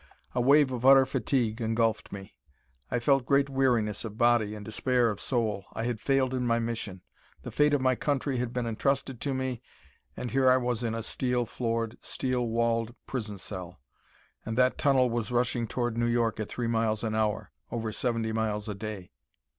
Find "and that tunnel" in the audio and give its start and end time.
14.43-15.07